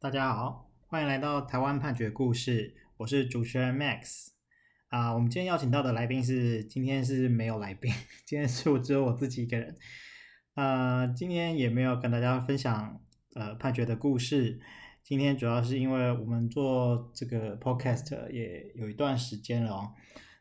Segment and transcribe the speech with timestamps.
[0.00, 4.28] 大家好，欢迎来到台湾判决故事，我是主持人 Max
[4.90, 5.12] 啊。
[5.12, 7.92] 我们今天邀请到的来宾是，今天是没有来宾，
[8.24, 9.76] 今天是我只有我自己一个人。
[10.54, 13.00] 呃，今天也没有跟大家分享
[13.34, 14.60] 呃判决的故事。
[15.02, 19.94] 今天主要是因为我们做这个 podcast 也有一段时间了哦，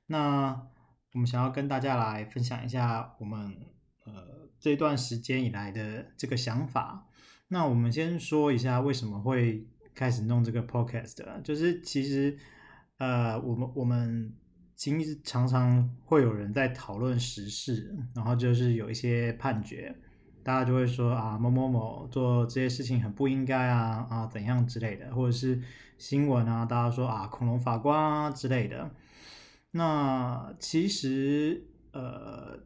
[0.05, 0.68] 那
[1.14, 3.58] 我们想要跟大家来分享一下我们
[4.05, 7.08] 呃这段时间以来的这个想法。
[7.50, 12.38] 那我们先说一下为什么会开始弄这个 podcast，就是其实
[12.98, 14.34] 呃我们我们
[14.76, 19.95] 其实常常会有人在讨论时事，然后就是有一些判决。
[20.44, 25.61] 大家就会说啊，某某某做这些事情很不应该啊啊怎样之类的，或者是
[25.98, 28.89] 新闻啊，大家说啊恐龙法官啊之类的。
[29.72, 32.58] 那其实呃，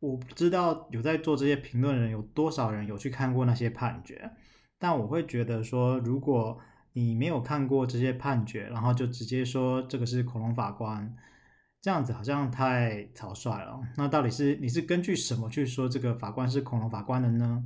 [0.00, 4.30] 我不知道有在做这些评论的人有多少人有去看过那些判决，
[4.78, 6.58] 但我会觉得说，如果
[6.92, 11.16] 你没有看过这些判决，然后就直接说这个是恐龙法官。
[11.82, 13.80] 这样子好像太草率了。
[13.96, 17.64] 那到底是你是根据什么去说这个法官是恐龙法官的呢？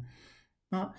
[0.68, 0.92] 那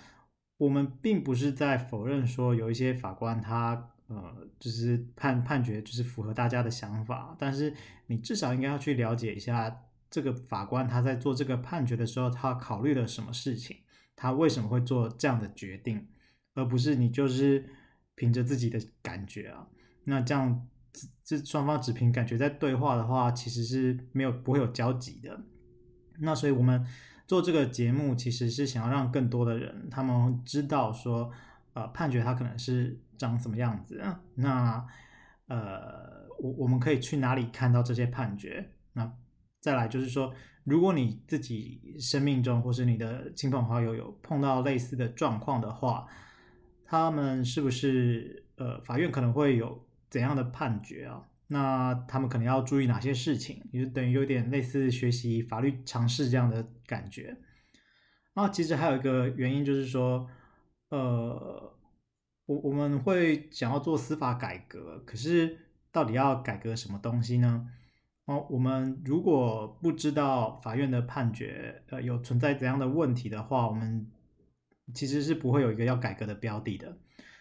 [0.56, 7.72] 我们并不是在否认说有一些法官他呃就是判判决就是符合大家的想法，但是
[8.06, 13.78] 你至少应该要去了解一下这个法官他在做这个判决的时候，他考虑了什么事情，
[14.14, 16.06] 他为什么会做这样的决定，
[16.54, 17.68] 而不是你就是
[18.14, 19.66] 凭着自己的感觉啊。
[20.04, 20.68] 那这样。
[21.24, 25.40] 这双方只凭感觉在对话的话，其实是没有不会有交集的。
[26.18, 26.86] 那所以我们
[27.26, 31.30] 做这个节目，其实是想要让更多的人他们知道说，
[31.72, 34.02] 呃，判决它可能是长什么样子。
[34.34, 34.86] 那
[35.46, 38.72] 呃，我我们可以去哪里看到这些判决？
[38.92, 39.10] 那
[39.62, 46.06] 再来就是说，如果你自己生命中或是你的亲朋好友有碰到类似的状况的话，
[46.84, 49.88] 他们是不是呃，法院可能会有？
[50.12, 51.26] 怎样的判决啊？
[51.46, 53.62] 那他们可能要注意哪些事情？
[53.72, 57.34] 也就等于有点类似学习法律常识这样的感觉。
[58.34, 60.28] 那其实还有一个原因就是说，
[60.90, 61.74] 呃，
[62.44, 65.56] 我我们会想要做司法改革，可是
[65.90, 67.66] 到底要改革什么东西呢？
[68.26, 74.06] 哦，我们如果不知道法院的判决呃有存在怎样的问题的话，我们
[74.94, 76.96] 其实是不会有一个要改革的标的的。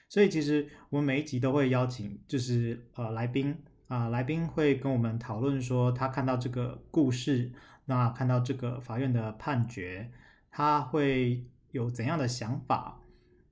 [0.10, 3.56] 所以其实我们每一集都会邀请，就是呃来宾
[3.88, 7.52] 啊、来宾会跟我们讨论说他看到这个故事，
[7.86, 10.10] 那看到这个法院的判决，
[10.50, 13.02] 他会有怎样的想法？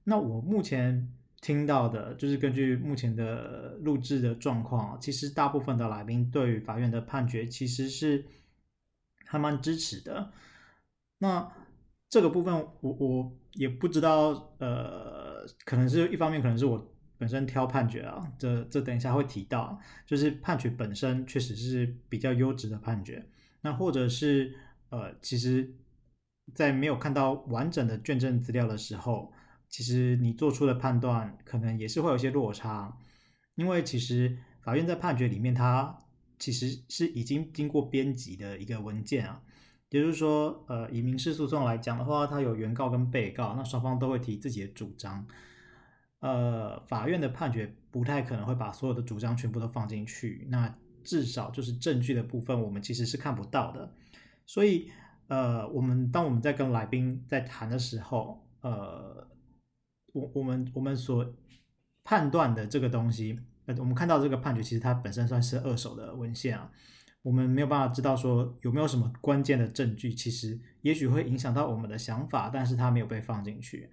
[0.05, 8.25] 那我目前听到的，就是根据目前的录制的状况，其实大部分的来宾对于法院的判决其实是
[9.25, 10.31] 还蛮支持的。
[11.19, 11.51] 那
[12.09, 15.29] 这个部分我我也不知道，呃。
[15.65, 23.25] 可能是一方面，可能是我本身挑判决啊，这这等一下会提到，就是判决本身确实是比较优质的判决。
[23.61, 24.53] 那或者是
[24.89, 25.73] 呃，其实，
[26.53, 29.31] 在没有看到完整的卷证资料的时候，
[29.69, 32.97] 其实你做出的判断可能也是会有一些落差，
[33.55, 35.97] 因为其实法院在判决里面，它
[36.37, 39.41] 其实是已经经过编辑的一个文件啊。
[39.89, 45.25] 也就是说，呃，以民事诉讼来讲的话，它有原告跟被告，那双方都会提自己的主张。
[46.19, 50.71] 呃，法院的判决不太可能会把所有的主张全部都放进去，那
[51.03, 53.91] 至少就是证据的部分，我们其实是看不到的。
[54.45, 54.91] 所以，
[55.27, 59.27] 呃，我们当我们在跟来宾在谈的时候，呃，
[60.13, 61.33] 我我们我们所
[62.03, 66.71] 判断的这个东西，呃，我们看到这个判决，其实它本身算是二手的文献啊。
[67.21, 73.89] 我们没有办法知道说有没有什么关键的证据，其实也许会影响到我们的想法，但是它没有被放进去。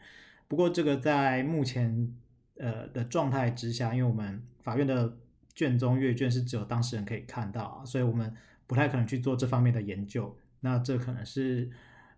[0.46, 2.14] 不过这个在目前
[2.56, 5.18] 呃的状态之下，因为我们法院的
[5.56, 8.32] 卷宗阅卷是只有当事人可以看到啊，所以我们
[8.68, 10.38] 不太可能去做这方面的研究。
[10.60, 11.68] 那这可能是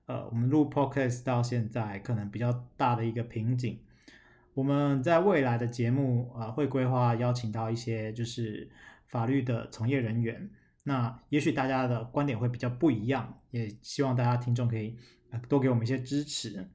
[0.05, 3.81] 呃我们录 Podcast 到现在可能比较大的一个瓶颈。
[4.59, 8.69] 我们在未来的节目啊、呃、会规划邀请到一些就是
[9.07, 10.51] 法律的从业人员。
[10.83, 14.97] 那也许大家的观点会比较不一样，也希望大家听众可以
[15.49, 16.69] 多给我们一些支持。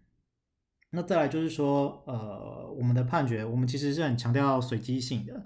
[0.92, 5.44] 那再来就是说，呃，我们的判决，我们其实是很强调随机性的。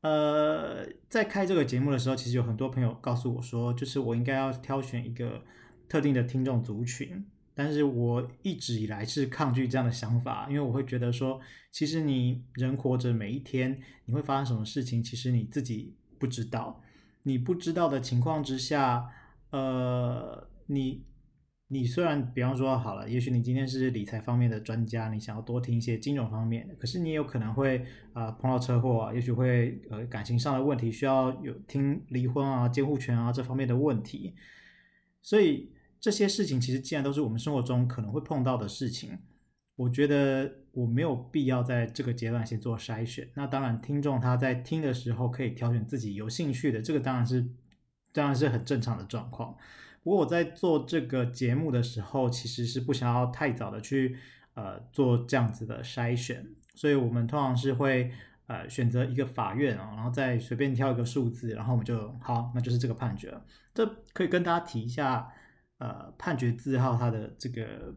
[0.00, 5.44] 呃，在开这个节目的时候，其实有很多朋友告诉我说，就是我应该要挑选一个
[5.88, 7.24] 特定的听众族群，
[7.62, 11.38] 但是我一直以来是抗拒这样的想法，因为我会觉得说，
[11.70, 16.82] 其实你人活着每一天，你会发生什么事情，其实你自己不知道。
[17.24, 19.06] 你不知道的情况之下，
[19.50, 21.04] 呃，你
[21.68, 27.84] 你虽然比方说好了，也许你今天是理财方面的专家，你想要多听一些金融方面的，可是你也有可能会
[28.14, 34.34] 啊、碰到车祸啊，也许会呃感情上的问题，需要有听离婚啊、监护权啊这方面的问题。
[35.20, 39.18] 所以这些事情其实既然都是我们生活中可能会碰到的事情，
[39.76, 43.28] 我觉得我没有必要在这个阶段先做筛选。
[43.34, 47.46] 那当然，听众他在听的时候可以挑选自己有兴趣的，这个当然是
[48.12, 49.56] 当然是很正常的状况。
[50.02, 54.16] 不过我在做这个节目的时候，其实是不想要太早的去
[54.54, 58.10] 呃做这样子的筛选，所以我们通常是会
[58.46, 63.34] 呃选择一个法院啊，然后再随便挑一个数字，然后我们就好，那就是这个判决。
[63.74, 65.30] 这可以跟大家提一下，
[65.80, 67.94] 呃，判决字号它的这个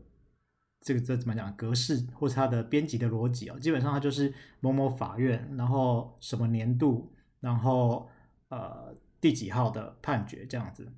[0.79, 8.09] 这个这怎么讲格式，或是它的编辑的逻辑哦，基本上它就是某某法院，然后什么年度，然后
[8.47, 10.89] 呃第几号的判决这样子。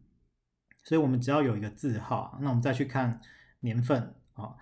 [0.83, 3.19] 所以我们只要有一个字号，那我们再去看
[3.61, 4.55] 年份啊，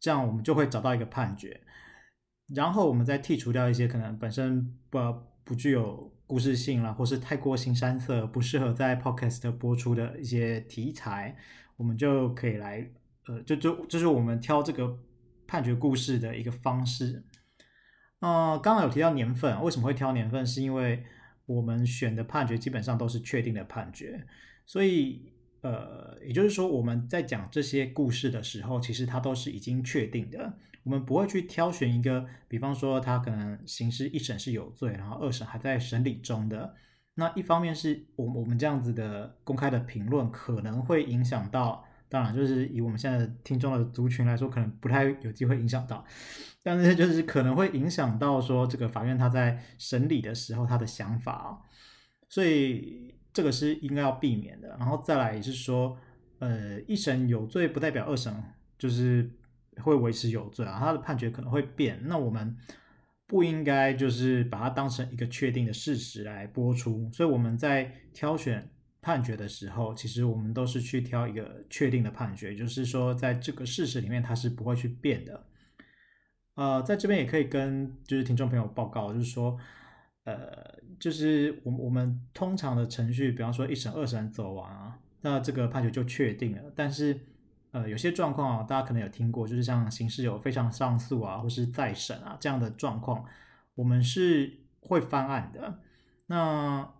[0.00, 1.60] 这样我们就会找到一个判决。
[2.52, 4.98] 然后我们再剔除掉一些可能本身不
[5.44, 11.36] 不具有故事性啦，或是太过腥膻色、不适合在 Podcast 播出的一些题材，
[11.76, 12.88] 我们就可以来
[13.26, 14.96] 呃，就就就是我们挑这个
[15.48, 17.24] 判决故事的一个方式。
[18.20, 20.46] 呃，刚刚有提到年份，为什么会挑年份？
[20.46, 21.02] 是因为
[21.46, 24.24] 我们选的判决基本上都是确定的判决，
[24.64, 25.32] 所以。
[25.62, 30.54] 呃，也就是说，我们在讲这些故事的时候，其实它都是已经确定的。
[30.82, 36.74] 我们不会去挑选一个，比方说他可能刑事一审是有罪，然后二审还在审理中的。
[37.14, 46.04] 那一方面是我们我们这样子的公开的评论可能会影响到，当然就是以我们现在听众的族群来说，可能不太有机会影响到，
[46.62, 51.62] 但是就是可能会影响到说这个法院他在审理的时候他的想法，
[52.28, 53.14] 所以。
[53.32, 55.96] 这个是应该要避免的，然后再来也是说，
[56.40, 58.34] 呃，一审有罪不代表二审
[58.76, 59.30] 就是
[59.78, 62.56] 会维持有罪啊，他的判决可能会变，那我们
[63.26, 68.68] 不应该就是把它当成一个确定的事实来播出，所以我们在挑选
[69.00, 75.46] 判决的时候，其实我们都是去挑一个确定的判决，就是说在这个事实里面它是不会去变的。
[76.54, 79.58] 呃，在这边也可以跟就是听众朋友报告，就是说。
[80.24, 86.62] 呃，就是我们我们通常的程序，比方说一审、二审走完啊，那这个判决就确定了。
[86.76, 87.18] 但是，
[87.72, 93.24] 呃，有些状况啊，大家可能有听过，就是像刑事有非常上诉啊，或是再审啊这样的状况，
[93.74, 95.78] 我们是会翻案的。
[96.26, 96.92] 那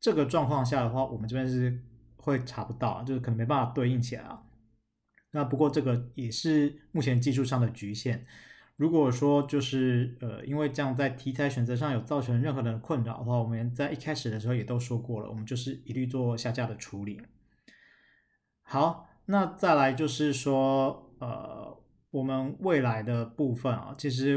[0.00, 1.82] 这个状况下的话，我们这边是
[2.16, 4.42] 会查不到，就是可能没办法对应起来啊。
[5.32, 8.26] 那不过这个也是目前技术上的局限。
[8.76, 17.22] 如果说就是呃，因为这样在题材选择上有造成任何的困扰的话，我们在一开始的时候也都说过了，我们就是一律做下架的处理。
[18.62, 21.76] 好，那再来就是说呃，
[22.10, 24.32] 我们未来的部分啊，其实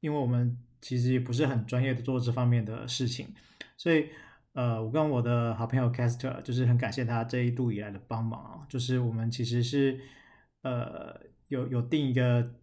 [0.00, 3.34] 因为我们其实也不是很专业的做这方面的事情，
[3.76, 4.08] 所以
[4.52, 10.00] 呃，我跟我的好朋友 Caster 就是很感谢他这一度以来的帮忙啊，就是我们其实是
[10.62, 12.54] 呃有有定一个。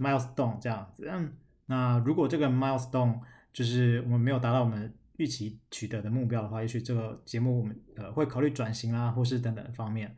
[0.00, 1.32] milestone 这样子，嗯，
[1.66, 3.18] 那如果这个 milestone
[3.52, 10.16] 就是我们没有达到我们预期取得的目标的话，也许这个节目我们呃会考虑转型啦，或是等等方面。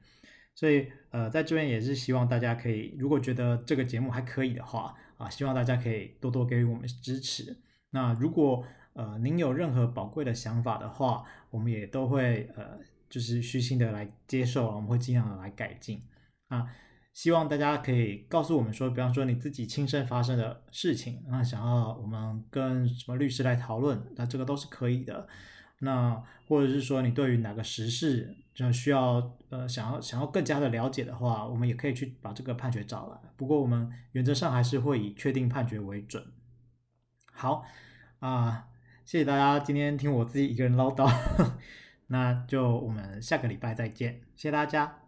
[0.60, 7.56] 所以呃，在这边也是希望大家可以，如果觉得这个节目还可以的话啊，希望大家可以多多给予我们支持。
[7.92, 8.62] 那如果
[8.92, 16.02] 呃您有任何宝贵的想法的话，我们也都会呃就是虚心的来接受，我们会尽量的来改进
[16.48, 16.68] 啊。
[17.14, 25.26] 希望大家可以告诉我们说，比方说你自己亲身发生的事情，那想要我们跟什么律师来讨论，那这个都是可以的。
[25.80, 33.18] 那或者是说你对于哪个时事就需要呃想要想要更加的了解的话，我们也可以去把这个判决找来。
[33.36, 36.24] 不过我们原则上还是会以确定判决为准。
[37.32, 37.64] 好
[38.18, 38.68] 啊，
[39.04, 41.10] 谢谢大家今天听我自己一个人唠叨，
[42.08, 44.99] 那就我们下个礼拜再见，谢谢大家。